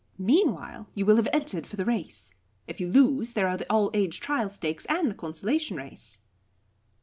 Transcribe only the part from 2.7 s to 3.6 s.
you lose, there are